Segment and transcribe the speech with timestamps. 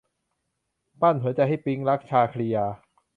[1.01, 2.65] ปั้นหัวใจให้ปิ๊งรัก- ชาครียา